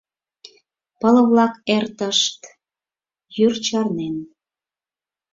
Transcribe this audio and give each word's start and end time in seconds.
Пыл-влак 0.99 1.53
эртышт 1.75 2.41
Йӱр 3.37 3.53
чарнен. 3.65 4.15